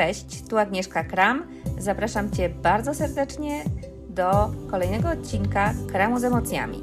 [0.00, 1.46] Cześć, tu Agnieszka Kram.
[1.78, 3.64] Zapraszam Cię bardzo serdecznie
[4.08, 6.78] do kolejnego odcinka Kramu z emocjami.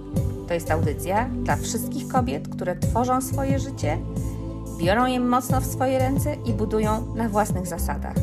[0.48, 3.98] To jest audycja dla wszystkich kobiet, które tworzą swoje życie,
[4.80, 8.16] biorą je mocno w swoje ręce i budują na własnych zasadach.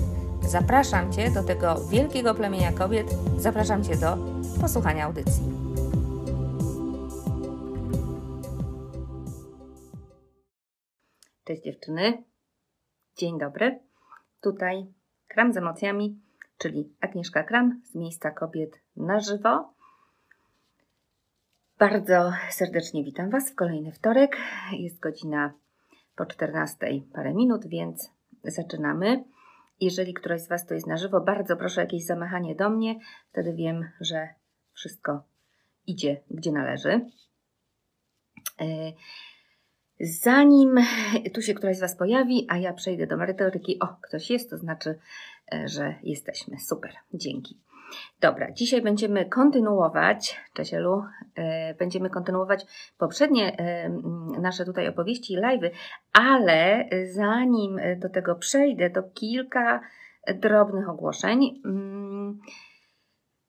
[0.49, 3.07] Zapraszam Cię do tego wielkiego plemienia kobiet,
[3.39, 4.17] zapraszam Cię do
[4.61, 5.43] posłuchania audycji.
[11.45, 12.25] Cześć dziewczyny.
[13.17, 13.94] Dzień dobry.
[14.45, 14.87] Tutaj
[15.29, 16.21] Kram z emocjami,
[16.59, 19.75] czyli Agnieszka Kram z miejsca kobiet na żywo.
[21.79, 24.37] Bardzo serdecznie witam Was w kolejny wtorek.
[24.73, 25.53] Jest godzina
[26.17, 26.79] po 14
[27.13, 28.11] parę minut, więc
[28.45, 29.25] zaczynamy.
[29.81, 32.99] Jeżeli któraś z Was to jest na żywo, bardzo proszę o jakieś zamachanie do mnie.
[33.31, 34.29] Wtedy wiem, że
[34.73, 35.23] wszystko
[35.87, 37.07] idzie gdzie należy.
[38.61, 38.93] E,
[40.01, 40.77] Zanim
[41.35, 44.59] tu się któraś z Was pojawi, a ja przejdę do merytoryki, o, ktoś jest, to
[44.59, 44.99] znaczy,
[45.53, 46.59] e, że jesteśmy.
[46.61, 47.61] Super, dzięki.
[48.21, 51.03] Dobra, dzisiaj będziemy kontynuować, cześć Elu,
[51.35, 52.67] e, będziemy kontynuować
[52.99, 53.89] poprzednie e,
[54.41, 55.71] nasze tutaj opowieści i live'y,
[56.13, 59.81] ale zanim do tego przejdę, to kilka
[60.35, 61.63] drobnych ogłoszeń.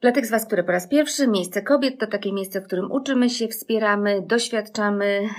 [0.06, 2.92] Dla tych z Was, które po raz pierwszy, miejsce kobiet to takie miejsce, w którym
[2.92, 5.30] uczymy się, wspieramy, doświadczamy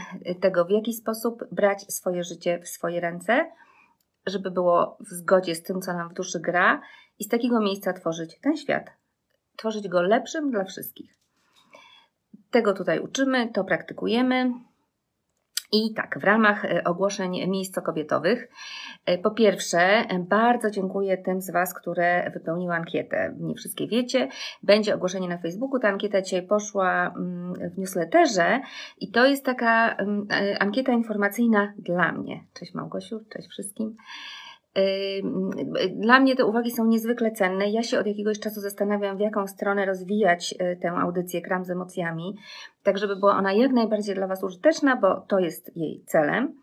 [0.40, 3.52] tego, w jaki sposób brać swoje życie w swoje ręce,
[4.26, 6.82] żeby było w zgodzie z tym, co nam w duszy gra,
[7.18, 8.90] i z takiego miejsca tworzyć ten świat,
[9.56, 11.14] tworzyć go lepszym dla wszystkich.
[12.50, 14.52] Tego tutaj uczymy, to praktykujemy.
[15.72, 18.48] I tak, w ramach e, ogłoszeń miejscokobietowych,
[19.06, 23.34] e, po pierwsze, bardzo dziękuję tym z Was, które wypełniły ankietę.
[23.40, 24.28] Nie wszystkie wiecie,
[24.62, 25.80] będzie ogłoszenie na Facebooku.
[25.80, 28.60] Ta ankieta dzisiaj poszła mm, w newsletterze
[29.00, 32.44] i to jest taka mm, e, ankieta informacyjna dla mnie.
[32.54, 33.96] Cześć Małgosiu, cześć wszystkim.
[35.96, 37.70] Dla mnie te uwagi są niezwykle cenne.
[37.70, 41.70] Ja się od jakiegoś czasu zastanawiam, w jaką stronę rozwijać y, tę audycję Kram z
[41.70, 42.36] emocjami,
[42.82, 46.54] tak żeby była ona jak najbardziej dla Was użyteczna, bo to jest jej celem.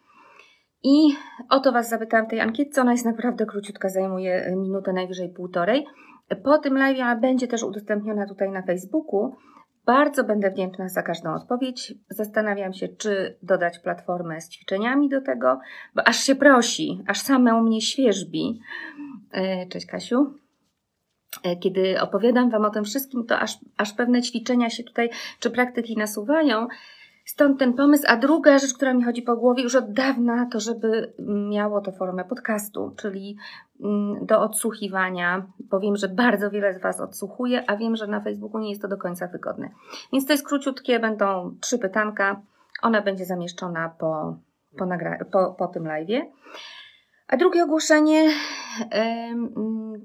[0.84, 1.16] I
[1.50, 2.82] o to Was zapytałam w tej ankietce.
[2.82, 5.86] Ona jest naprawdę króciutka, zajmuje y, minutę, najwyżej półtorej.
[6.44, 9.36] Po tym live będzie też udostępniona tutaj na Facebooku.
[9.86, 11.94] Bardzo będę wdzięczna za każdą odpowiedź.
[12.10, 15.60] Zastanawiam się, czy dodać platformę z ćwiczeniami do tego,
[15.96, 18.60] bo aż się prosi, aż same u mnie świeżbi.
[19.32, 20.40] E, cześć Kasiu.
[21.44, 25.52] E, kiedy opowiadam Wam o tym wszystkim, to aż, aż pewne ćwiczenia się tutaj, czy
[25.52, 26.68] praktyki nasuwają.
[27.26, 28.04] Stąd ten pomysł.
[28.08, 31.14] A druga rzecz, która mi chodzi po głowie już od dawna, to żeby
[31.50, 33.38] miało to formę podcastu, czyli
[33.84, 38.22] mm, do odsłuchiwania, bo wiem, że bardzo wiele z Was odsłuchuje, a wiem, że na
[38.22, 39.70] Facebooku nie jest to do końca wygodne.
[40.14, 42.42] Więc to jest króciutkie, będą trzy pytanka.
[42.82, 44.38] Ona będzie zamieszczona po,
[44.78, 46.22] po, nagra- po, po tym live'ie.
[47.28, 50.02] A drugie ogłoszenie, yy,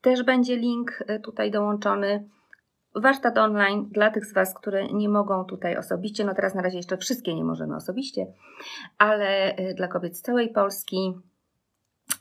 [0.00, 2.28] też będzie link e, tutaj dołączony
[2.94, 6.24] warsztat online dla tych z Was, które nie mogą tutaj osobiście.
[6.24, 8.26] No teraz na razie jeszcze wszystkie nie możemy osobiście,
[8.98, 11.14] ale y, dla kobiet z całej Polski.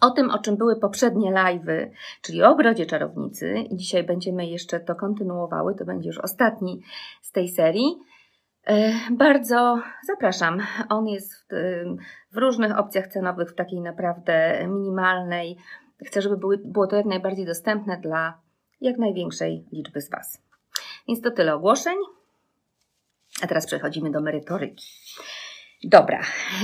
[0.02, 1.90] O tym, o czym były poprzednie live'y,
[2.22, 6.82] czyli o ogrodzie czarownicy, i dzisiaj będziemy jeszcze to kontynuowały, to będzie już ostatni
[7.22, 7.98] z tej serii.
[8.70, 10.62] Y, bardzo zapraszam.
[10.90, 11.46] On jest w,
[12.32, 15.58] w różnych opcjach cenowych, w takiej naprawdę minimalnej.
[16.06, 18.42] Chcę, żeby były, było to jak najbardziej dostępne dla
[18.82, 20.47] jak największej liczby z Was.
[21.08, 21.98] Więc to tyle ogłoszeń.
[23.42, 24.86] A teraz przechodzimy do merytoryki.
[25.84, 26.22] Dobra,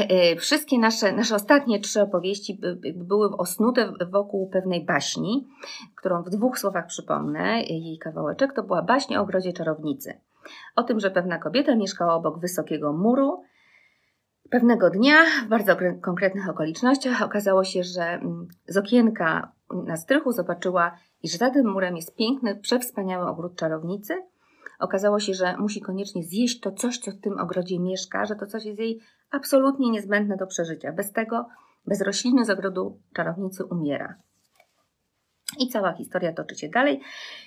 [0.10, 2.62] e, wszystkie nasze, nasze ostatnie trzy opowieści
[2.96, 5.48] były osnute wokół pewnej baśni,
[5.96, 8.54] którą w dwóch słowach przypomnę, jej kawałeczek.
[8.54, 10.14] To była baśń o ogrodzie czarownicy.
[10.76, 13.44] O tym, że pewna kobieta mieszkała obok wysokiego muru.
[14.50, 15.16] Pewnego dnia,
[15.46, 19.52] w bardzo konkretnych okolicznościach, okazało się, że mm, z okienka
[19.86, 24.14] na strychu zobaczyła, iż za tym murem jest piękny, przewspaniały ogród czarownicy–
[24.80, 28.46] okazało się, że musi koniecznie zjeść to coś, co w tym ogrodzie mieszka, że to
[28.46, 29.00] coś jest jej
[29.32, 30.92] absolutnie niezbędne do przeżycia.
[30.92, 31.46] Bez tego,
[31.86, 34.16] bez rośliny z ogrodu czarownicy umiera.
[35.60, 37.02] I cała historia toczy się dalej.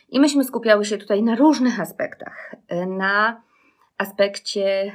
[0.09, 2.55] I myśmy skupiały się tutaj na różnych aspektach.
[2.87, 3.43] Na
[3.99, 4.93] aspekcie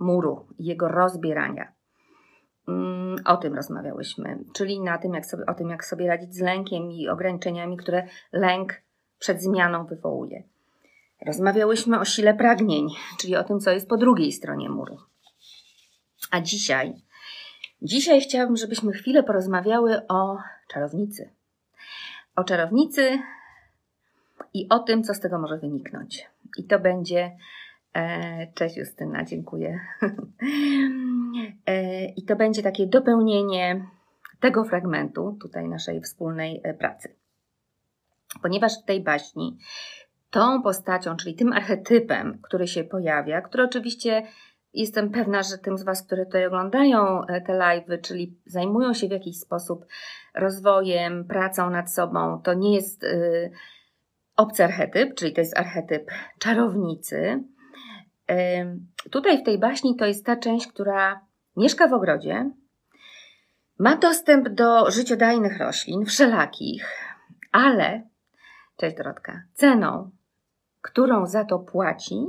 [0.00, 1.72] muru, jego rozbierania.
[2.68, 6.40] Mm, o tym rozmawiałyśmy, czyli na tym, jak sobie, o tym, jak sobie radzić z
[6.40, 8.82] lękiem i ograniczeniami, które lęk
[9.18, 10.42] przed zmianą wywołuje.
[11.26, 12.88] Rozmawiałyśmy o sile pragnień,
[13.18, 14.98] czyli o tym, co jest po drugiej stronie muru.
[16.30, 16.94] A dzisiaj,
[17.82, 20.38] dzisiaj chciałabym, żebyśmy chwilę porozmawiały o
[20.68, 21.30] czarownicy.
[22.36, 23.18] O czarownicy
[24.54, 26.26] i o tym, co z tego może wyniknąć.
[26.58, 27.36] I to będzie.
[27.94, 29.80] E, cześć Justyna, dziękuję.
[31.66, 33.86] E, I to będzie takie dopełnienie
[34.40, 37.14] tego fragmentu tutaj naszej wspólnej e, pracy.
[38.42, 39.58] Ponieważ w tej baśni
[40.34, 44.22] tą postacią, czyli tym archetypem, który się pojawia, który oczywiście
[44.72, 49.08] jestem pewna, że tym z Was, które tutaj oglądają e, te live'y, czyli zajmują się
[49.08, 49.86] w jakiś sposób
[50.34, 53.50] rozwojem, pracą nad sobą, to nie jest y,
[54.36, 57.44] obcy archetyp, czyli to jest archetyp czarownicy.
[59.10, 61.20] Tutaj w tej baśni to jest ta część, która
[61.56, 62.50] mieszka w ogrodzie,
[63.78, 66.86] ma dostęp do życiodajnych roślin, wszelakich,
[67.52, 68.02] ale,
[68.76, 70.10] cześć Dorotka, ceną,
[70.84, 72.26] którą za to płaci,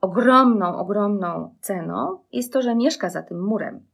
[0.00, 3.86] ogromną, ogromną ceną, jest to, że mieszka za tym murem.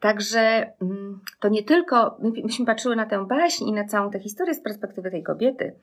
[0.00, 4.54] Także mm, to nie tylko, myśmy patrzyły na tę baśń i na całą tę historię
[4.54, 5.74] z perspektywy tej kobiety,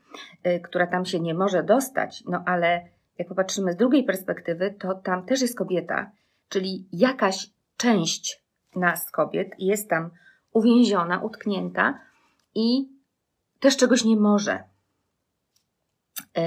[0.46, 2.88] y, która tam się nie może dostać, no ale
[3.18, 6.10] jak popatrzymy z drugiej perspektywy, to tam też jest kobieta,
[6.48, 8.42] czyli jakaś część
[8.76, 10.10] nas, kobiet, jest tam
[10.52, 12.00] uwięziona, utknięta
[12.54, 12.88] i
[13.60, 14.64] też czegoś nie może.
[16.36, 16.42] Yy,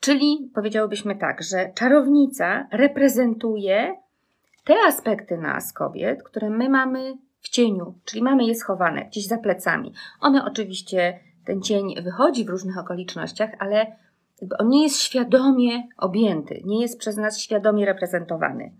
[0.00, 3.96] czyli powiedziałybyśmy tak, że czarownica reprezentuje
[4.64, 9.38] te aspekty nas, kobiet, które my mamy w cieniu, czyli mamy je schowane gdzieś za
[9.38, 9.92] plecami.
[10.20, 13.96] One oczywiście, ten cień wychodzi w różnych okolicznościach, ale
[14.58, 18.72] on nie jest świadomie objęty, nie jest przez nas świadomie reprezentowany.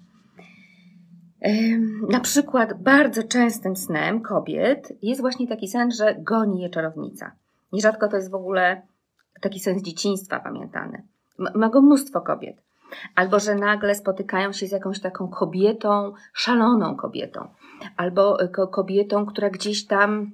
[2.08, 7.32] Na przykład bardzo częstym snem kobiet jest właśnie taki sen, że goni je czarownica.
[7.72, 8.82] Nierzadko to jest w ogóle
[9.40, 11.02] taki sen z dzieciństwa pamiętany.
[11.54, 12.62] Ma go mnóstwo kobiet.
[13.14, 17.48] Albo że nagle spotykają się z jakąś taką kobietą, szaloną kobietą,
[17.96, 20.30] albo e, kobietą, która gdzieś tam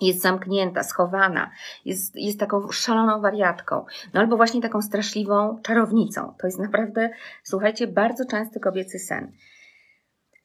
[0.00, 1.50] jest zamknięta, schowana,
[1.84, 3.84] jest, jest taką szaloną wariatką,
[4.14, 6.34] no albo właśnie taką straszliwą czarownicą.
[6.40, 7.10] To jest naprawdę,
[7.42, 9.32] słuchajcie, bardzo częsty kobiecy sen.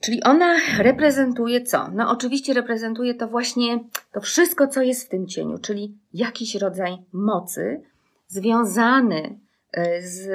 [0.04, 1.88] Czyli ona reprezentuje co?
[1.92, 3.80] No oczywiście reprezentuje to właśnie
[4.12, 7.82] to wszystko, co jest w tym cieniu, czyli jakiś rodzaj mocy
[8.28, 9.40] związany
[9.72, 10.30] e, z,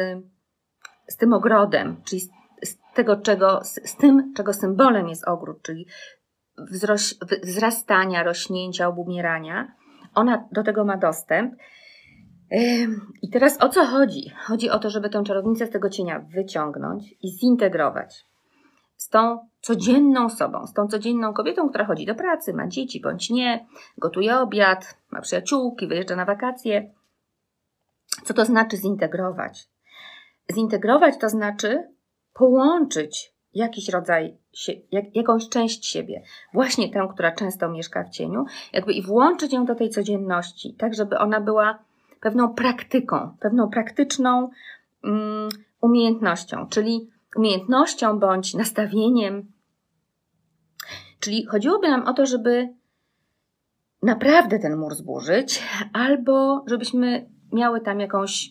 [1.09, 2.21] z tym ogrodem, czyli
[2.63, 5.87] z, tego, czego, z, z, tym, czego symbolem jest ogród, czyli
[6.59, 9.75] wzroś, wzrastania, rośnięcia, obumierania.
[10.15, 11.55] Ona do tego ma dostęp.
[13.23, 14.31] I teraz o co chodzi?
[14.47, 18.29] Chodzi o to, żeby tę czarownicę z tego cienia wyciągnąć i zintegrować
[19.09, 23.31] z tą codzienną sobą, z tą codzienną kobietą, która chodzi do pracy, ma dzieci bądź
[23.31, 23.67] nie,
[23.99, 26.91] gotuje obiad, ma przyjaciółki, wyjeżdża na wakacje.
[28.25, 29.69] Co to znaczy zintegrować?
[30.53, 31.89] Zintegrować to znaczy
[32.35, 34.39] połączyć jakiś rodzaj,
[34.93, 36.23] jak, jakąś część siebie,
[36.55, 40.95] właśnie tę, która często mieszka w cieniu, jakby i włączyć ją do tej codzienności, tak
[40.95, 41.79] żeby ona była
[42.21, 44.51] pewną praktyką, pewną praktyczną
[45.05, 45.49] um,
[45.81, 49.53] umiejętnością, czyli umiejętnością bądź nastawieniem.
[51.21, 52.69] Czyli chodziłoby nam o to, żeby
[54.03, 55.63] naprawdę ten mur zburzyć,
[55.93, 58.51] albo żebyśmy miały tam jakąś,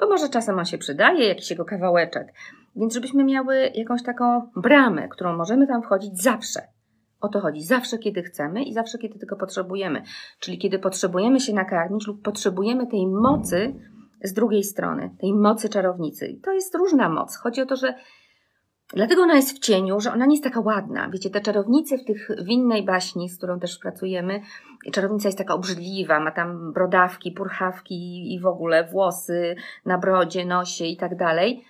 [0.00, 2.34] bo może czasem on się przydaje, jakiś jego kawałeczek,
[2.76, 6.60] więc żebyśmy miały jakąś taką bramę, którą możemy tam wchodzić zawsze.
[7.20, 7.62] O to chodzi.
[7.62, 10.02] Zawsze, kiedy chcemy i zawsze, kiedy tego potrzebujemy.
[10.40, 13.74] Czyli kiedy potrzebujemy się nakarmić lub potrzebujemy tej mocy,
[14.22, 16.26] z drugiej strony, tej mocy czarownicy.
[16.26, 17.36] I to jest różna moc.
[17.36, 17.94] Chodzi o to, że
[18.94, 21.10] dlatego ona jest w cieniu, że ona nie jest taka ładna.
[21.10, 24.40] Wiecie, te czarownice w tych w innej baśni, z którą też pracujemy,
[24.92, 30.84] czarownica jest taka obrzydliwa, ma tam brodawki, purchawki i w ogóle włosy na brodzie, nosie
[30.84, 31.64] i tak dalej.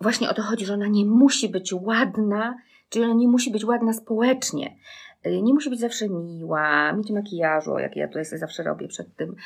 [0.00, 2.56] Właśnie o to chodzi, że ona nie musi być ładna,
[2.88, 4.76] czyli ona nie musi być ładna społecznie.
[5.42, 9.36] Nie musi być zawsze miła, mieć makijażu, jak ja tutaj sobie zawsze robię przed tym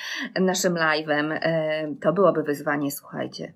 [0.41, 1.33] naszym live'em.
[1.33, 3.53] Y, to byłoby wyzwanie, słuchajcie.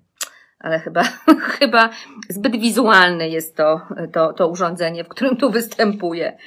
[0.59, 1.03] Ale chyba,
[1.59, 1.89] chyba
[2.29, 3.81] zbyt wizualne jest to,
[4.13, 6.37] to, to urządzenie, w którym tu występuję.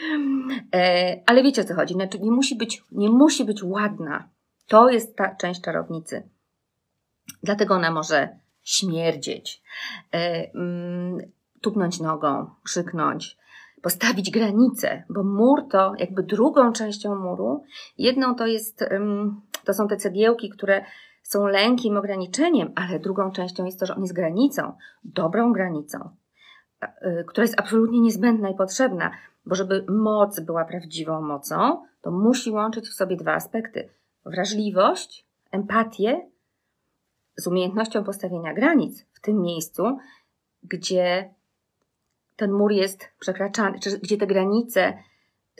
[0.75, 1.95] Y, ale wiecie o co chodzi.
[1.95, 4.28] Znaczy, nie musi być, nie musi być ładna.
[4.66, 6.23] To jest ta część czarownicy.
[7.42, 8.28] Dlatego ona może
[8.62, 9.62] śmierdzieć,
[10.12, 11.19] mm,
[11.61, 13.37] tupnąć nogą, krzyknąć,
[13.83, 17.64] postawić granice, bo mur to jakby drugą częścią muru.
[17.99, 18.85] Jedną to jest,
[19.64, 20.85] to są te cegiełki, które
[21.32, 24.72] są lękiem, ograniczeniem, ale drugą częścią jest to, że on jest granicą,
[25.04, 26.10] dobrą granicą,
[26.82, 29.10] y, która jest absolutnie niezbędna i potrzebna,
[29.46, 33.88] bo żeby moc była prawdziwą mocą, to musi łączyć w sobie dwa aspekty:
[34.24, 36.30] wrażliwość, empatię
[37.36, 39.98] z umiejętnością postawienia granic w tym miejscu,
[40.62, 41.34] gdzie
[42.36, 44.98] ten mur jest przekraczany, czy gdzie te granice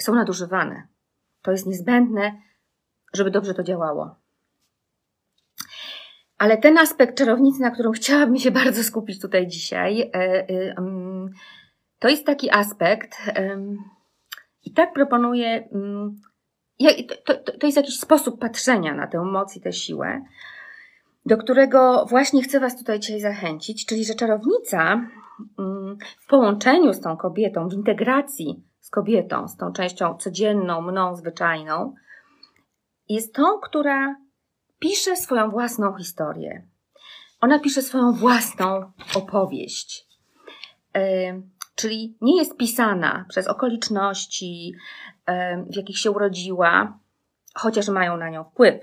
[0.01, 0.89] są nadużywane.
[1.43, 2.33] To jest niezbędne,
[3.15, 4.22] żeby dobrze to działało.
[6.43, 10.75] Ale ten aspekt czarownicy, na którym chciałabym się bardzo skupić tutaj dzisiaj, e, e,
[11.99, 13.17] to jest taki aspekt,
[14.65, 16.21] I tak proponuję, mm,
[17.61, 20.23] to jest jakiś sposób patrzenia na tę moc i tę siłę,
[21.27, 24.93] do którego właśnie chcę Was tutaj dzisiaj zachęcić, czyli że czarownica
[25.59, 31.17] mm, w połączeniu z tą kobietą, w integracji z kobietą, z tą częścią codzienną, mną,
[31.17, 31.95] zwyczajną,
[33.09, 34.22] jest tą, która
[34.83, 36.67] pisze swoją własną historię.
[37.41, 40.07] Ona pisze swoją własną opowieść.
[40.95, 41.03] Yy,
[41.75, 44.73] czyli nie jest pisana przez okoliczności,
[45.29, 45.35] yy,
[45.73, 46.99] w jakich się urodziła,
[47.55, 48.75] chociaż mają na nią wpływ.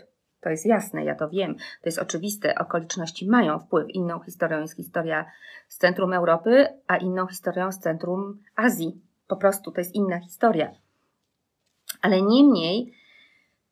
[0.41, 2.56] To jest jasne, ja to wiem, to jest oczywiste.
[2.56, 3.89] Okoliczności mają wpływ.
[3.89, 5.25] Inną historią jest historia
[5.68, 9.01] z centrum Europy, a inną historią z centrum Azji.
[9.27, 10.72] Po prostu to jest inna historia.
[12.01, 12.99] Ale niemniej,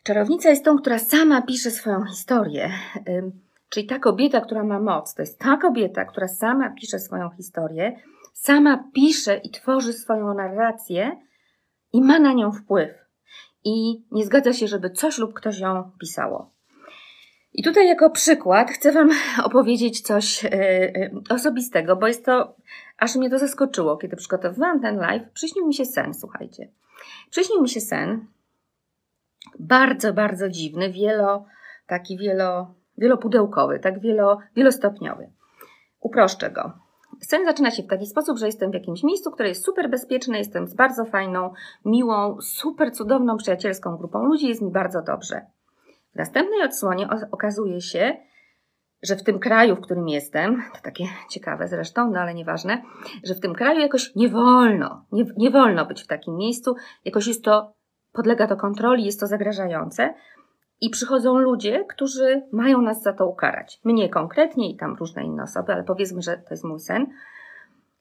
[0.07, 2.71] czarownica jest tą, która sama pisze swoją historię.
[3.69, 7.99] Czyli ta kobieta, która ma moc, to jest ta kobieta, która sama pisze swoją historię,
[8.33, 11.21] sama pisze i tworzy swoją narrację
[11.93, 12.89] i ma na nią wpływ.
[13.63, 16.51] I nie zgadza się, żeby coś lub ktoś ją pisało.
[17.53, 19.09] I tutaj jako przykład chcę Wam
[19.47, 22.55] opowiedzieć coś e, e, osobistego, bo jest to,
[22.97, 26.71] aż mnie to zaskoczyło, kiedy przygotowywałam ten live, przyśnił mi się sen, słuchajcie.
[27.29, 28.27] Przyśnił mi się sen,
[29.59, 31.45] bardzo, bardzo dziwny, wielo,
[31.87, 35.29] taki wielo, wielopudełkowy, tak wielo, wielostopniowy.
[35.99, 36.71] Uproszczę go.
[37.21, 40.37] Sen zaczyna się w taki sposób, że jestem w jakimś miejscu, które jest super bezpieczne,
[40.37, 41.53] jestem z bardzo fajną,
[41.85, 45.41] miłą, super cudowną, przyjacielską grupą ludzi, jest mi bardzo dobrze.
[46.13, 48.17] W następnej odsłonie okazuje się,
[49.03, 52.81] że w tym kraju, w którym jestem, to takie ciekawe zresztą, no ale nieważne,
[53.23, 56.75] że w tym kraju jakoś nie wolno, nie, nie wolno być w takim miejscu,
[57.05, 57.73] jakoś jest to,
[58.17, 60.13] podlega to kontroli, jest to zagrażające
[60.81, 63.79] i przychodzą ludzie, którzy mają nas za to ukarać.
[63.83, 67.07] Mnie konkretnie i tam różne inne osoby, ale powiedzmy, że to jest mój sen.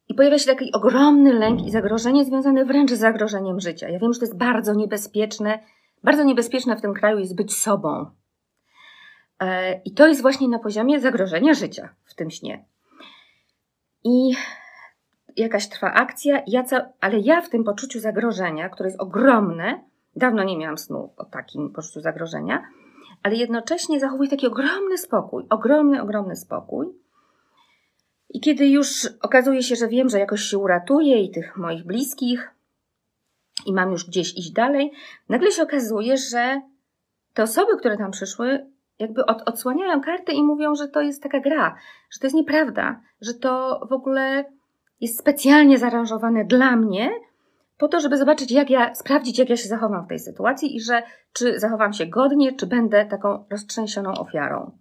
[0.08, 3.88] I pojawia się taki ogromny lęk i zagrożenie związane wręcz z zagrożeniem życia.
[3.88, 5.58] Ja wiem, że to jest bardzo niebezpieczne
[6.06, 8.06] bardzo niebezpieczne w tym kraju jest być sobą.
[9.40, 12.64] E, I to jest właśnie na poziomie zagrożenia życia w tym śnie.
[14.04, 14.35] I
[15.37, 16.64] jakaś trwa akcja, ja
[17.00, 19.85] ale ja w tym poczuciu zagrożenia, które jest ogromne,
[20.16, 22.62] dawno nie miałam snu o takim poczuciu zagrożenia,
[23.23, 26.87] ale jednocześnie zachowuję taki ogromny spokój, ogromny, ogromny spokój.
[28.30, 32.50] I kiedy już okazuje się, że wiem, że jakoś się uratuję i tych moich bliskich,
[33.66, 34.92] i mam już gdzieś iść dalej,
[35.28, 36.61] nagle się okazuje, że
[37.35, 38.66] te osoby, które tam przyszły,
[38.99, 41.76] jakby od, odsłaniają karty i mówią, że to jest taka gra,
[42.11, 44.44] że to jest nieprawda, że to w ogóle
[45.00, 47.11] jest specjalnie zaaranżowane dla mnie,
[47.78, 50.80] po to, żeby zobaczyć, jak ja, sprawdzić, jak ja się zachowam w tej sytuacji i
[50.80, 51.02] że
[51.33, 54.78] czy zachowam się godnie, czy będę taką roztrzęsioną ofiarą.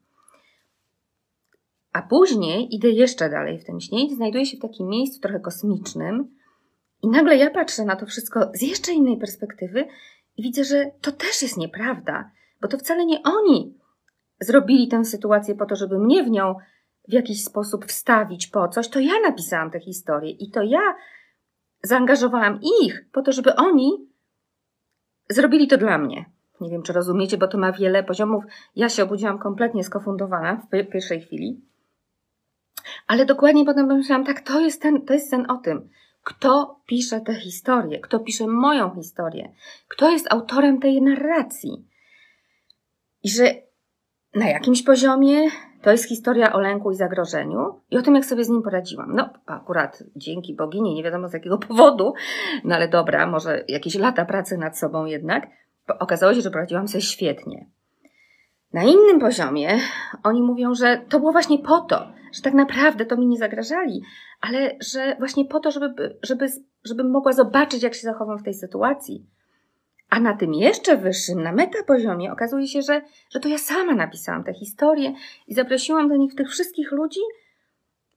[1.93, 5.39] A później idę jeszcze dalej w tym śnie i znajduję się w takim miejscu trochę
[5.39, 6.35] kosmicznym,
[7.05, 9.87] i nagle ja patrzę na to wszystko z jeszcze innej perspektywy
[10.37, 13.77] i widzę, że to też jest nieprawda, bo to wcale nie oni
[14.39, 16.55] zrobili tę sytuację po to, żeby mnie w nią
[17.07, 18.87] w jakiś sposób wstawić po coś.
[18.87, 20.95] To ja napisałam tę historię i to ja
[21.85, 24.09] zaangażowałam ich po to, żeby oni
[25.29, 26.25] zrobili to dla mnie.
[26.61, 28.43] Nie wiem, czy rozumiecie, bo to ma wiele poziomów.
[28.75, 31.61] Ja się obudziłam kompletnie skofundowana w pierwszej chwili.
[33.07, 35.89] Ale dokładnie potem pomyślałam, tak, to jest ten, to jest ten o tym
[36.25, 39.51] kto pisze tę historię, kto pisze moją historię,
[39.87, 41.85] kto jest autorem tej narracji.
[43.23, 43.55] I że
[44.35, 45.49] na jakimś poziomie
[45.85, 49.15] to jest historia o lęku i zagrożeniu i o tym, jak sobie z nim poradziłam.
[49.15, 52.13] No, akurat dzięki bogini, nie wiadomo z jakiego powodu,
[52.63, 55.47] no ale dobra, może jakieś lata pracy nad sobą jednak,
[55.99, 57.65] okazało się, że poradziłam sobie świetnie.
[58.73, 59.79] Na innym poziomie
[60.23, 64.01] oni mówią, że to było właśnie po to, że tak naprawdę to mi nie zagrażali,
[64.41, 66.47] ale że właśnie po to, żeby, żeby,
[66.83, 69.25] żebym mogła zobaczyć, jak się zachowam w tej sytuacji.
[70.15, 74.43] A na tym jeszcze wyższym, na metapoziomie, okazuje się, że, że to ja sama napisałam
[74.43, 75.13] tę historię
[75.47, 77.19] i zaprosiłam do nich tych wszystkich ludzi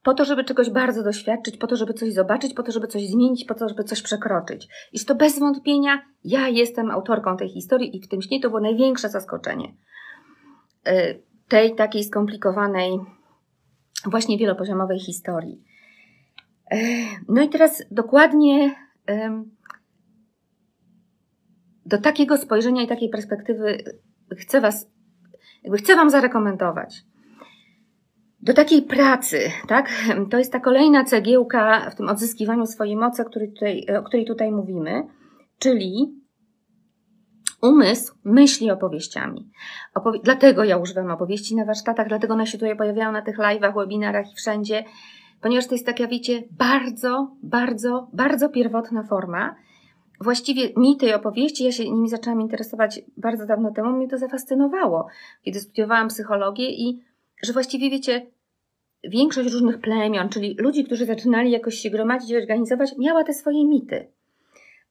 [0.03, 3.07] po to, żeby czegoś bardzo doświadczyć, po to, żeby coś zobaczyć, po to, żeby coś
[3.07, 4.69] zmienić, po to, żeby coś przekroczyć.
[4.93, 8.61] I to bez wątpienia ja jestem autorką tej historii i w tym śnie to było
[8.61, 9.75] największe zaskoczenie.
[10.89, 12.99] Y, tej takiej skomplikowanej,
[14.05, 15.63] właśnie wielopoziomowej historii.
[16.73, 16.77] Y,
[17.29, 18.75] no i teraz dokładnie
[21.89, 23.79] do takiego spojrzenia i takiej perspektywy
[24.39, 24.91] chcę Was,
[25.63, 27.03] jakby chcę Wam zarekomendować.
[28.43, 29.91] Do takiej pracy, tak?
[30.31, 35.03] To jest ta kolejna cegiełka w tym odzyskiwaniu swojej mocy, tutaj, o której tutaj mówimy,
[35.59, 36.19] czyli
[37.63, 39.51] Umysł myśli opowieściami.
[39.95, 43.75] Opowie dlatego ja używam opowieści na warsztatach, dlatego one się tutaj pojawiają na tych live'ach,
[43.75, 44.85] webinarach i wszędzie,
[45.41, 49.55] ponieważ to jest taka, wiecie, bardzo, bardzo, bardzo pierwotna forma,
[50.21, 55.07] właściwie mity i opowieści, ja się nimi zaczęłam interesować bardzo dawno temu, mnie to zafascynowało,
[55.43, 57.03] kiedy studiowałam psychologię i
[57.43, 58.27] że właściwie wiecie,
[59.05, 63.67] większość różnych plemion, czyli ludzi, którzy zaczynali jakoś się gromadzić i organizować, miała te swoje
[63.67, 64.09] mity.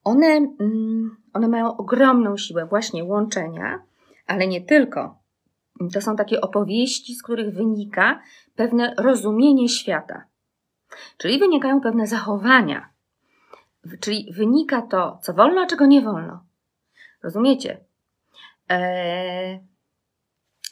[0.04, 3.82] One, mm, one mają ogromną siłę właśnie łączenia,
[4.26, 5.18] ale nie tylko.
[5.92, 8.20] To są takie opowieści, z których wynika
[8.56, 10.24] pewne rozumienie świata.
[11.16, 12.88] Czyli wynikają pewne zachowania.
[14.00, 16.44] Czyli wynika to, co wolno, a czego nie wolno.
[17.22, 17.80] Rozumiecie?
[18.68, 19.60] Eee,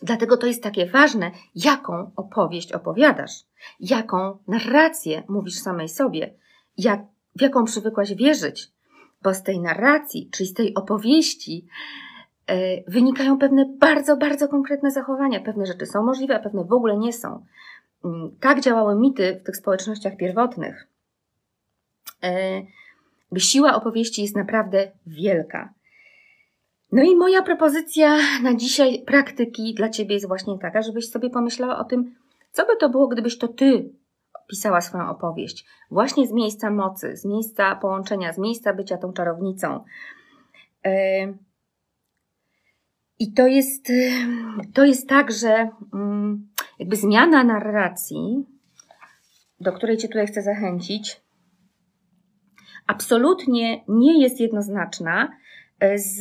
[0.02, 3.32] dlatego to jest takie ważne, jaką opowieść opowiadasz,
[3.80, 6.34] jaką narrację mówisz samej sobie,
[6.78, 7.00] jak,
[7.36, 8.70] w jaką przywykłaś wierzyć,
[9.22, 11.66] bo z tej narracji, czyli z tej opowieści,
[12.46, 15.40] e, wynikają pewne bardzo, bardzo konkretne zachowania.
[15.40, 17.44] Pewne rzeczy są możliwe, a pewne w ogóle nie są.
[18.04, 20.88] Mm, tak działały mity w tych społecznościach pierwotnych.
[22.22, 22.62] E,
[23.36, 25.74] siła opowieści jest naprawdę wielka.
[26.92, 31.78] No i moja propozycja na dzisiaj praktyki dla Ciebie jest właśnie taka, żebyś sobie pomyślała
[31.78, 32.14] o tym,
[32.52, 33.90] co by to było, gdybyś to Ty
[34.48, 35.66] pisała swoją opowieść.
[35.90, 39.84] Właśnie z miejsca mocy, z miejsca połączenia, z miejsca bycia tą czarownicą.
[43.18, 43.92] I to jest,
[44.74, 48.46] to jest tak, że mm, jakby zmiana narracji,
[49.60, 51.20] do której Cię tutaj chcę zachęcić,
[52.86, 55.36] absolutnie nie jest jednoznaczna
[55.80, 56.20] e, z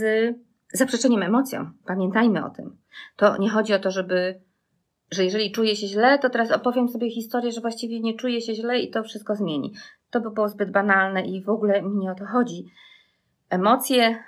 [0.73, 1.73] zaprzeczeniem emocjom.
[1.85, 2.77] Pamiętajmy o tym.
[3.15, 4.41] To nie chodzi o to, żeby,
[5.11, 8.55] że jeżeli czuję się źle, to teraz opowiem sobie historię, że właściwie nie czuję się
[8.55, 9.73] źle i to wszystko zmieni.
[10.09, 12.65] To by było zbyt banalne i w ogóle mi nie o to chodzi.
[13.49, 14.23] Emocje,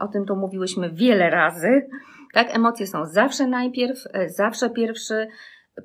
[0.00, 1.88] o tym tu mówiłyśmy wiele razy,
[2.32, 2.56] tak?
[2.56, 5.28] Emocje są zawsze najpierw, e, zawsze pierwszy,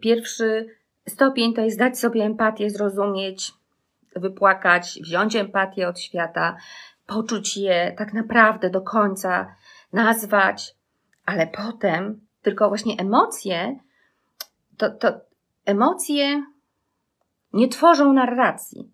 [0.02, 0.68] pierwszy
[1.08, 3.54] stopień to jest dać sobie empatię, zrozumieć,
[4.16, 6.58] wypłakać, wziąć empatię od świata,
[7.08, 9.56] poczuć je tak naprawdę do końca,
[9.94, 10.76] nazwać,
[11.26, 13.80] ale potem tylko właśnie emocje,
[14.78, 15.14] to, to
[15.66, 16.44] emocje
[17.54, 18.92] nie tworzą narracji.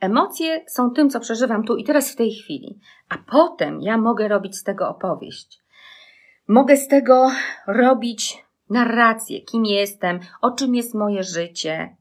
[0.00, 4.28] Emocje są tym, co przeżywam tu i teraz w tej chwili, a potem ja mogę
[4.28, 5.62] robić z tego opowieść.
[6.48, 7.30] Mogę z tego
[7.66, 11.96] robić narrację, kim jestem, o czym jest moje życie.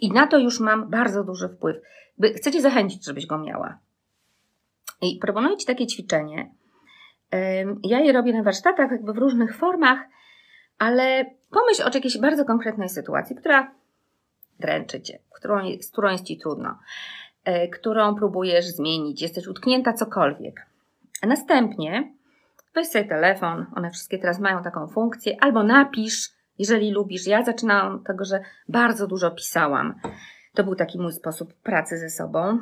[0.00, 1.76] I na to już mam bardzo duży wpływ.
[2.36, 3.78] Chcę Cię zachęcić, żebyś go miała.
[5.02, 6.50] I proponuję Ci takie ćwiczenie.
[7.82, 9.98] Ja je robię na warsztatach, jakby w różnych formach,
[10.78, 13.74] ale pomyśl o jakiejś bardzo konkretnej sytuacji, która
[14.60, 16.78] dręczy Cię, którą, z którą jest Ci trudno,
[17.44, 20.66] e, którą próbujesz zmienić, jesteś utknięta cokolwiek.
[21.22, 22.12] A następnie
[22.74, 26.28] weź sobie telefon, one wszystkie teraz mają taką funkcję, albo napisz,
[26.60, 27.26] jeżeli lubisz.
[27.26, 29.94] Ja zaczynałam od tego, że bardzo dużo pisałam.
[30.54, 32.58] To był taki mój sposób pracy ze sobą.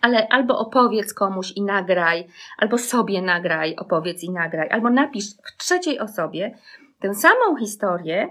[0.00, 2.26] Ale albo opowiedz komuś i nagraj,
[2.58, 6.58] albo sobie nagraj, opowiedz i nagraj, albo napisz w trzeciej osobie
[7.00, 8.28] tę samą historię,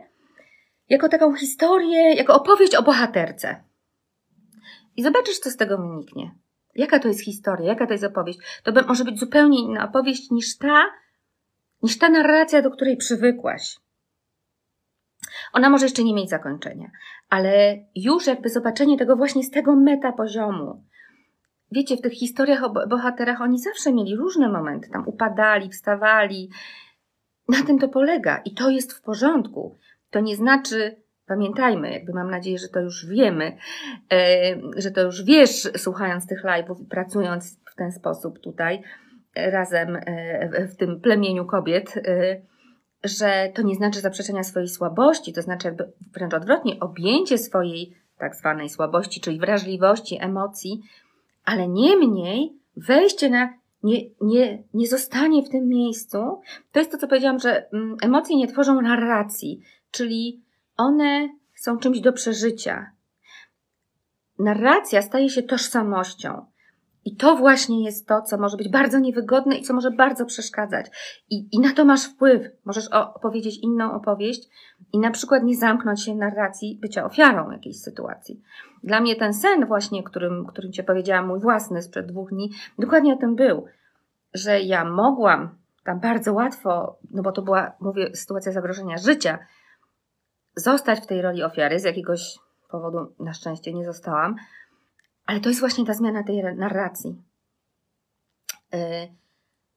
[0.90, 3.64] jako taką historię, jako opowieść o bohaterce.
[4.98, 6.32] I zobaczysz, co z tego wyniknie.
[6.76, 8.40] Jaka to jest historia, jaka to jest opowieść.
[8.64, 10.86] To może być zupełnie inna opowieść niż ta,
[11.84, 13.82] niż ta narracja, do której przywykłaś.
[15.54, 16.92] Ona może jeszcze nie mieć zakończenia,
[17.30, 20.84] ale już jakby zobaczenie tego właśnie z tego meta poziomu.
[21.72, 26.50] Wiecie, w tych historiach o bohaterach oni zawsze mieli różne momenty, tam upadali, wstawali.
[27.50, 29.78] Na tym to polega i to jest w porządku.
[30.10, 33.58] To nie znaczy, pamiętajmy, jakby mam nadzieję, że to już wiemy,
[34.14, 38.82] e, że to już wiesz, słuchając tych live'ów i pracując w ten sposób tutaj
[39.36, 41.94] e, razem e, w tym plemieniu kobiet,
[43.04, 45.76] że to nie znaczy zaprzeczenia swojej słabości, to znaczy
[46.14, 50.82] wręcz odwrotnie, objęcie swojej tak zwanej słabości, czyli wrażliwości, emocji,
[51.46, 56.18] ale niemniej wejście na nie, nie, nie zostanie w tym miejscu.
[56.72, 59.62] To jest to, co powiedziałam, że mm, emocje nie tworzą narracji,
[59.92, 60.42] czyli
[60.78, 62.92] one są czymś do przeżycia.
[64.40, 66.46] Narracja staje się tożsamością.
[67.06, 70.86] I to właśnie jest to, co może być bardzo niewygodne i co może bardzo przeszkadzać.
[71.30, 72.42] I, i na to masz wpływ.
[72.66, 74.50] Możesz opowiedzieć inną opowieść
[74.94, 78.42] i na przykład nie zamknąć się narracji bycia ofiarą jakiejś sytuacji.
[78.84, 83.14] Dla mnie ten sen właśnie, którym, którym Cię powiedziałam, mój własny sprzed dwóch dni, dokładnie
[83.14, 83.66] o tym był.
[84.34, 89.40] Że ja mogłam tam bardzo łatwo, no bo to była, mówię, sytuacja zagrożenia życia,
[90.56, 91.80] zostać w tej roli ofiary.
[91.80, 94.36] Z jakiegoś powodu na szczęście nie zostałam
[95.26, 97.22] ale to jest właśnie ta zmiana tej narracji.
[98.74, 98.78] Y,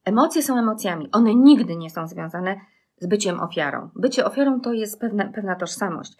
[0.04, 1.08] emocje są emocjami.
[1.12, 2.60] One nigdy nie są związane
[2.98, 3.90] z byciem ofiarą.
[3.94, 6.16] Bycie ofiarą to jest pewna, pewna tożsamość.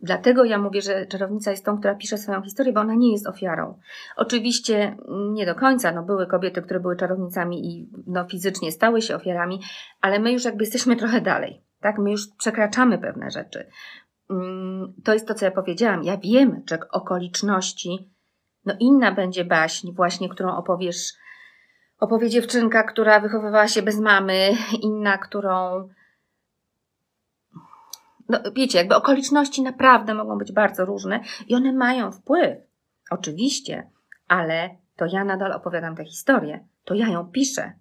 [0.00, 3.26] Dlatego ja mówię, że czarownica jest tą, która pisze swoją historię, bo ona nie jest
[3.26, 3.78] ofiarą.
[4.16, 4.96] Oczywiście
[5.32, 9.60] nie do końca, no były kobiety, które były czarownicami i no, fizycznie stały się ofiarami,
[10.00, 11.98] ale my już jakby jesteśmy trochę dalej, tak?
[11.98, 13.66] My już przekraczamy pewne rzeczy.
[14.30, 16.04] Mm, to jest to, co ja powiedziałam.
[16.04, 18.10] Ja wiem, że okoliczności,
[18.66, 21.12] no inna będzie baśń właśnie, którą opowiesz,
[21.98, 24.50] opowie dziewczynka, która wychowywała się bez mamy,
[24.82, 25.88] inna, którą
[28.28, 32.58] no, wiecie, jakby okoliczności naprawdę mogą być bardzo różne i one mają wpływ.
[33.10, 33.90] Oczywiście,
[34.28, 37.72] ale to ja nadal opowiadam tę historię, to ja ją piszę.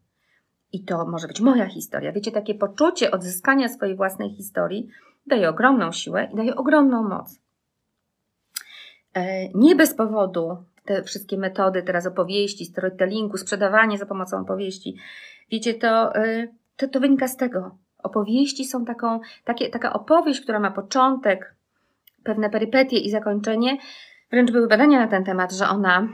[0.72, 2.12] I to może być moja historia.
[2.12, 4.88] Wiecie, takie poczucie odzyskania swojej własnej historii
[5.28, 7.40] daje ogromną siłę i daje ogromną moc.
[9.14, 14.96] E, nie bez powodu te wszystkie metody teraz opowieści, storytellingu, sprzedawanie za pomocą opowieści,
[15.52, 20.60] wiecie, to, e, to, to wynika z tego, Opowieści są taką, takie, taka opowieść, która
[20.60, 21.56] ma początek,
[22.24, 23.78] pewne perypetie i zakończenie.
[24.32, 26.08] Wręcz były badania na ten temat, że ona,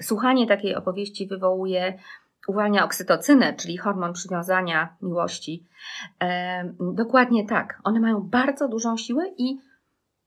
[0.00, 1.98] słuchanie takiej opowieści wywołuje,
[2.48, 5.66] uwalnia oksytocynę, czyli hormon przywiązania, miłości.
[6.22, 7.80] E, dokładnie tak.
[7.84, 9.58] One mają bardzo dużą siłę i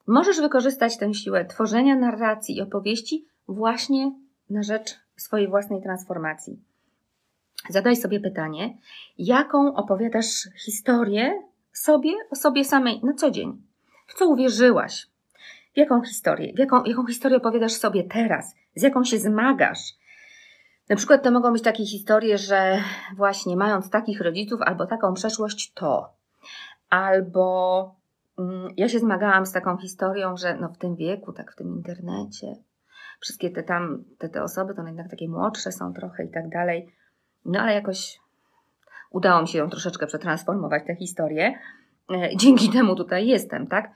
[0.08, 4.12] możesz wykorzystać tę siłę tworzenia narracji i opowieści właśnie
[4.50, 6.60] na rzecz swojej własnej transformacji.
[7.70, 8.78] Zadaj sobie pytanie,
[9.18, 11.42] jaką opowiadasz historię
[11.74, 13.62] sobie, o sobie samej na co dzień?
[14.08, 15.08] W co uwierzyłaś?
[15.74, 16.54] W jaką historię?
[16.58, 18.56] Jaką, jaką historię opowiadasz sobie teraz?
[18.76, 19.80] Z jaką się zmagasz?
[20.90, 22.82] Na przykład to mogą być takie historie, że
[23.16, 26.10] właśnie mając takich rodziców albo taką przeszłość, to.
[26.90, 27.96] Albo
[28.40, 31.76] mm, ja się zmagałam z taką historią, że no w tym wieku, tak w tym
[31.76, 32.56] internecie,
[33.20, 36.94] wszystkie te tam, te, te osoby to jednak takie młodsze są trochę i tak dalej.
[37.46, 38.20] No ale jakoś
[39.12, 41.60] udało mi się ją troszeczkę przetransformować, tę historię.
[42.12, 43.92] E, dzięki temu tutaj jestem, tak?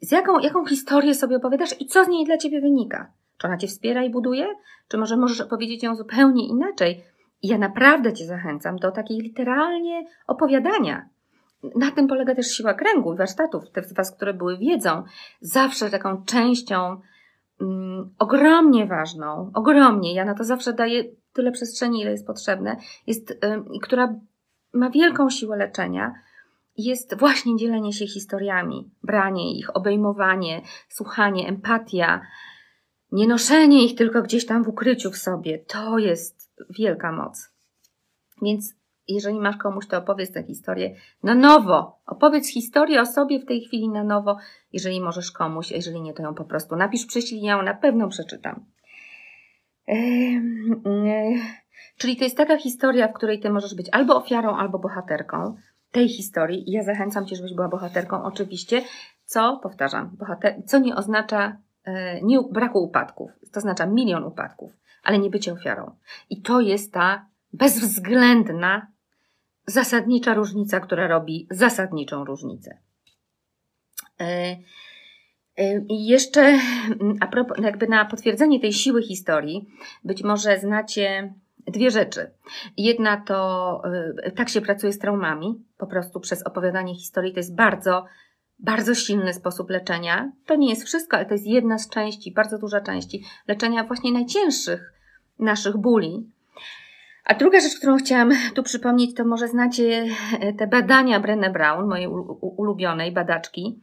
[0.00, 3.12] Z jaką, jaką historię sobie opowiadasz i co z niej dla Ciebie wynika?
[3.38, 4.46] Czy ona Cię wspiera i buduje?
[4.88, 7.04] Czy może możesz opowiedzieć ją zupełnie inaczej?
[7.42, 11.08] I ja naprawdę Cię zachęcam do takiej literalnie opowiadania.
[11.76, 13.70] Na tym polega też siła kręgu i warsztatów.
[13.70, 15.02] Te z Was, które były wiedzą,
[15.40, 17.00] zawsze taką częścią
[17.60, 23.30] mm, ogromnie ważną, ogromnie, ja na to zawsze daję tyle przestrzeni, ile jest potrzebne, jest,
[23.30, 23.36] y,
[23.82, 24.14] która
[24.72, 26.14] ma wielką siłę leczenia,
[26.76, 32.20] jest właśnie dzielenie się historiami, branie ich, obejmowanie, słuchanie, empatia,
[33.12, 35.58] nie noszenie ich tylko gdzieś tam w ukryciu w sobie.
[35.58, 37.52] To jest wielka moc.
[38.42, 38.74] Więc
[39.08, 41.98] jeżeli masz komuś, to opowiedz tę historię na nowo.
[42.06, 44.36] Opowiedz historię o sobie w tej chwili na nowo,
[44.72, 48.64] jeżeli możesz komuś, jeżeli nie, to ją po prostu napisz, przyślij, ją na pewno przeczytam.
[51.98, 55.56] Czyli to jest taka historia, w której ty możesz być albo ofiarą, albo bohaterką
[55.90, 56.64] tej historii.
[56.66, 58.82] Ja zachęcam cię, żebyś była bohaterką, oczywiście,
[59.24, 63.30] co, powtarzam, bohater, co nie oznacza e, nie, braku upadków.
[63.52, 65.90] To oznacza milion upadków, ale nie bycie ofiarą.
[66.30, 68.86] I to jest ta bezwzględna,
[69.68, 72.78] zasadnicza różnica, która robi zasadniczą różnicę.
[74.20, 74.56] E,
[75.88, 76.58] i jeszcze
[77.20, 79.68] a propos, jakby na potwierdzenie tej siły historii,
[80.04, 81.34] być może znacie
[81.66, 82.30] dwie rzeczy.
[82.76, 83.82] Jedna to
[84.26, 87.32] y, tak się pracuje z traumami, po prostu przez opowiadanie historii.
[87.32, 88.04] To jest bardzo,
[88.58, 90.32] bardzo silny sposób leczenia.
[90.46, 94.12] To nie jest wszystko, ale to jest jedna z części, bardzo duża części leczenia właśnie
[94.12, 94.92] najcięższych
[95.38, 96.30] naszych bóli.
[97.28, 100.06] A druga rzecz, którą chciałam tu przypomnieć, to może znacie
[100.58, 102.08] te badania Brené Brown, mojej
[102.40, 103.82] ulubionej badaczki,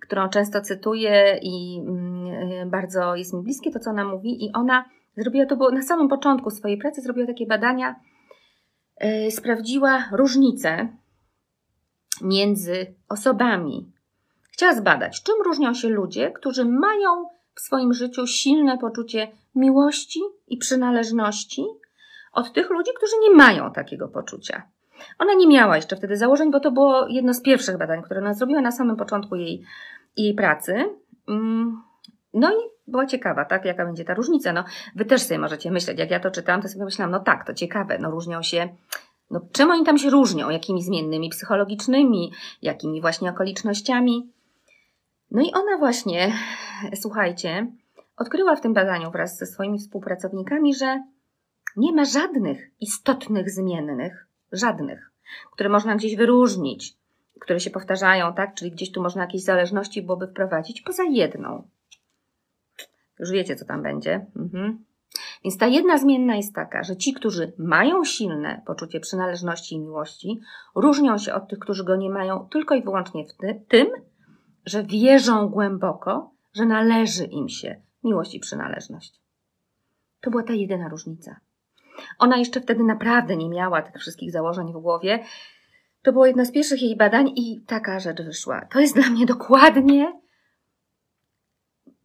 [0.00, 4.44] którą często cytuję i mm, bardzo jest mi bliskie to, co ona mówi.
[4.44, 4.84] I ona
[5.16, 8.00] zrobiła to, bo na samym początku swojej pracy zrobiła takie badania,
[9.00, 10.88] yy, sprawdziła różnice
[12.22, 13.92] między osobami.
[14.52, 20.56] Chciała zbadać, czym różnią się ludzie, którzy mają w swoim życiu silne poczucie miłości i
[20.58, 21.64] przynależności
[22.36, 24.62] od tych ludzi, którzy nie mają takiego poczucia.
[25.18, 28.34] Ona nie miała jeszcze wtedy założeń, bo to było jedno z pierwszych badań, które ona
[28.34, 29.64] zrobiła na samym początku jej,
[30.16, 30.84] jej pracy.
[31.28, 31.82] Mm,
[32.34, 34.52] no i była ciekawa, tak, jaka będzie ta różnica.
[34.52, 37.46] No, wy też sobie możecie myśleć, jak ja to czytałam, to sobie myślałam, no tak,
[37.46, 38.68] to ciekawe, no różnią się,
[39.30, 44.30] no czym oni tam się różnią, jakimi zmiennymi psychologicznymi, jakimi właśnie okolicznościami.
[45.30, 46.32] No i ona właśnie,
[46.94, 47.66] słuchajcie,
[48.16, 51.02] odkryła w tym badaniu wraz ze swoimi współpracownikami, że
[51.76, 55.10] nie ma żadnych istotnych zmiennych, Żadnych,
[55.52, 56.96] które można gdzieś wyróżnić,
[57.40, 58.54] które się powtarzają, tak?
[58.54, 61.68] Czyli gdzieś tu można jakieś zależności byłoby wprowadzić, poza jedną.
[63.18, 64.26] Już wiecie, co tam będzie.
[64.36, 64.84] Mhm.
[65.44, 70.40] Więc ta jedna zmienna jest taka, że ci, którzy mają silne poczucie przynależności i miłości,
[70.74, 73.88] różnią się od tych, którzy go nie mają tylko i wyłącznie w ty tym,
[74.66, 79.20] że wierzą głęboko, że należy im się miłość i przynależność.
[80.20, 81.40] To była ta jedyna różnica.
[82.18, 85.24] Ona jeszcze wtedy naprawdę nie miała tych wszystkich założeń w głowie.
[86.02, 88.66] To było jedno z pierwszych jej badań i taka rzecz wyszła.
[88.70, 90.20] To jest dla mnie dokładnie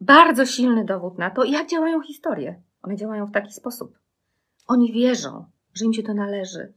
[0.02, 2.62] bardzo silny dowód na to, jak działają historie.
[2.84, 4.00] One działają w taki sposób.
[4.68, 6.74] Oni wierzą, że im się to należy,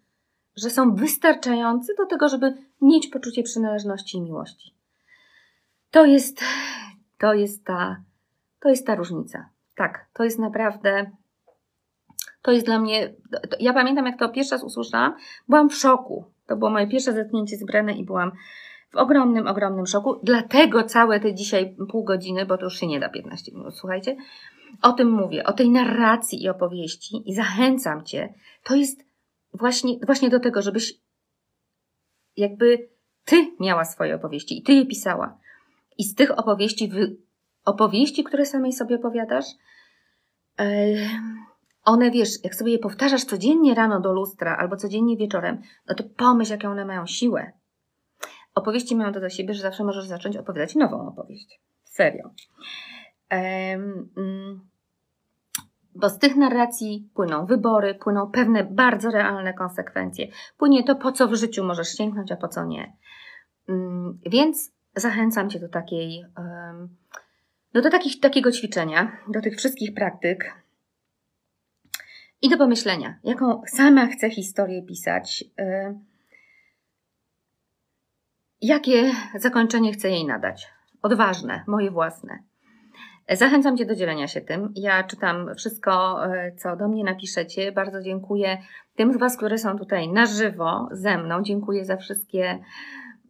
[0.57, 4.75] że są wystarczający do tego, żeby mieć poczucie przynależności i miłości.
[5.91, 6.41] To jest,
[7.19, 8.03] to jest ta,
[8.61, 9.49] to jest ta różnica.
[9.75, 11.11] Tak, to jest naprawdę,
[12.45, 13.15] to jest dla mnie,
[13.51, 15.15] to, ja pamiętam jak to pierwszy raz usłyszałam,
[15.49, 16.25] byłam w szoku.
[16.47, 18.33] To było moje pierwsze zetknięcie z Brenę i byłam
[18.93, 20.21] w ogromnym, ogromnym szoku.
[20.23, 24.17] Dlatego całe te dzisiaj pół godziny, bo to już się nie da 15 minut, słuchajcie,
[24.83, 28.35] o tym mówię, o tej narracji i opowieści i zachęcam Cię.
[28.65, 29.05] To jest
[29.55, 30.95] właśnie, właśnie do tego, żebyś
[32.37, 32.89] jakby
[33.25, 35.39] Ty miała swoje opowieści i Ty je pisała.
[35.99, 36.91] I z tych opowieści,
[37.65, 39.47] opowieści, które samej sobie opowiadasz,
[40.59, 40.65] yy,
[41.85, 46.05] one wiesz, jak sobie je powtarzasz codziennie rano do lustra albo codziennie wieczorem, no to
[46.17, 47.53] pomyśl, jaką one mają siłę.
[48.55, 51.61] Opowieści mają to do siebie, że zawsze możesz zacząć opowiadać nową opowieść.
[51.85, 52.31] Serio.
[53.31, 54.11] Um,
[55.95, 60.27] bo z tych narracji płyną wybory, płyną pewne bardzo realne konsekwencje.
[60.59, 62.97] Płynie to, po co w życiu możesz sięgnąć, a po co nie.
[63.69, 66.25] Um, więc zachęcam Cię do takiej,
[67.75, 70.64] no do takich, takiego ćwiczenia, do tych wszystkich praktyk
[72.43, 75.45] i do pomyślenia, jaką sama chcę historię pisać.
[75.59, 76.05] Um,
[78.65, 80.73] Jakie zakończenie chcę jej nadać?
[81.03, 82.39] Odważne, moje własne.
[83.31, 84.73] Zachęcam Cię do dzielenia się tym.
[84.77, 87.73] Ja czytam wszystko, e, co do mnie napiszecie.
[87.73, 88.59] Bardzo dziękuję
[88.97, 91.43] tym z Was, które są tutaj na żywo ze mną.
[91.43, 92.59] Dziękuję za wszystkie,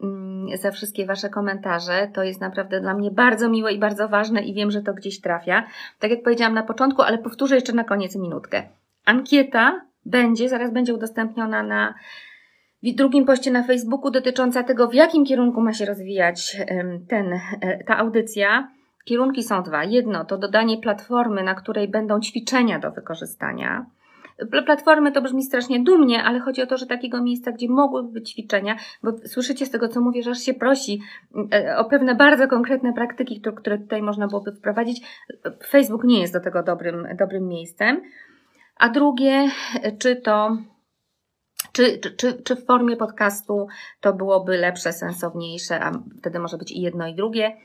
[0.03, 2.09] mm, za wszystkie Wasze komentarze.
[2.15, 5.21] To jest naprawdę dla mnie bardzo miłe i bardzo ważne i wiem, że to gdzieś
[5.21, 5.67] trafia.
[5.99, 8.63] Tak jak powiedziałam na początku, ale powtórzę jeszcze na koniec minutkę.
[9.05, 11.95] Ankieta będzie, zaraz będzie udostępniona na
[12.83, 16.57] drugim poście na Facebooku dotycząca tego, w jakim kierunku ma się rozwijać
[17.09, 18.69] ten, e, ta audycja.
[19.05, 19.85] Kierunki są dwa.
[19.85, 23.87] Jedno to dodanie platformy, na której będą ćwiczenia do wykorzystania.
[24.67, 28.31] Platformy to brzmi strasznie dumnie, ale chodzi o to, że takiego miejsca, gdzie mogłyby być
[28.31, 31.01] ćwiczenia, bo słyszycie z tego, co mówię, że aż się prosi
[31.53, 35.01] e, o pewne bardzo konkretne praktyki, które tutaj można byłoby wprowadzić.
[35.67, 38.01] Facebook nie jest do tego dobrym, dobrym miejscem.
[38.77, 39.49] A drugie,
[39.99, 40.57] czy to
[41.73, 43.67] czy, czy, czy w formie podcastu
[44.01, 47.57] to byłoby lepsze, sensowniejsze, a wtedy może być i jedno, i drugie?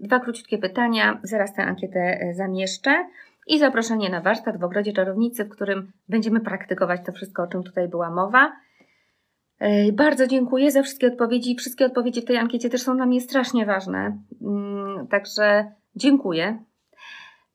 [0.00, 3.06] Dwa króciutkie pytania, zaraz tę ankietę e, zamieszczę
[3.46, 7.62] i zaproszenie na warsztat w Ogrodzie Czarownicy, w którym będziemy praktykować to wszystko, o czym
[7.62, 8.52] tutaj była mowa.
[9.58, 11.56] E, bardzo dziękuję za wszystkie odpowiedzi.
[11.56, 14.18] Wszystkie odpowiedzi w tej ankiecie też są dla mnie strasznie ważne.
[14.42, 16.64] Mm, także dziękuję.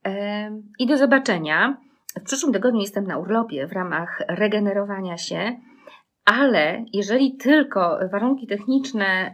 [0.06, 1.78] E, I do zobaczenia.
[2.19, 5.56] W przyszłym tygodniu jestem na urlopie w ramach regenerowania się
[6.26, 9.34] ale jeżeli tylko warunki techniczne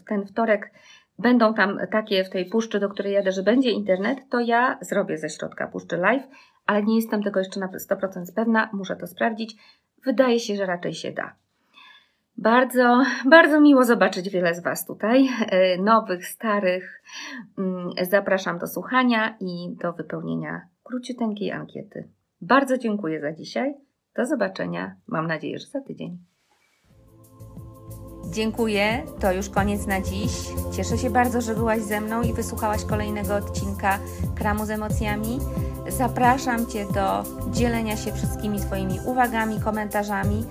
[0.00, 0.72] w ten wtorek
[1.18, 5.18] będą tam takie w tej puszczy, do której jadę, że będzie internet, to ja zrobię
[5.18, 6.22] ze środka puszczy live,
[6.66, 9.56] ale nie jestem tego jeszcze na 100% pewna, muszę to sprawdzić.
[10.04, 11.34] Wydaje się, że raczej się da.
[12.36, 17.02] Bardzo, bardzo miło zobaczyć wiele z Was tutaj, e, nowych, starych.
[17.58, 22.08] Mm, zapraszam do słuchania i do wypełnienia króciuteńkiej ankiety.
[22.40, 23.74] Bardzo dziękuję za dzisiaj.
[24.16, 26.18] Do zobaczenia, mam nadzieję, że za tydzień.
[28.32, 30.32] Dziękuję, to już koniec na dziś.
[30.72, 33.98] Cieszę się bardzo, że byłaś ze mną i wysłuchałaś kolejnego odcinka
[34.36, 35.38] Kramu z emocjami.
[35.88, 40.44] Zapraszam Cię do dzielenia się wszystkimi Twoimi uwagami, komentarzami.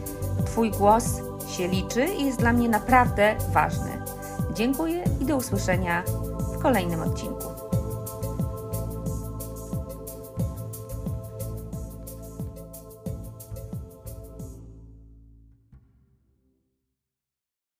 [0.46, 3.92] Twój głos się liczy i jest dla mnie naprawdę ważny.
[4.54, 6.04] Dziękuję i do usłyszenia
[6.54, 7.59] w kolejnym odcinku.